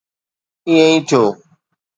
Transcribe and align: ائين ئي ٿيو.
ائين 0.69 0.89
ئي 0.91 0.99
ٿيو. 1.09 1.23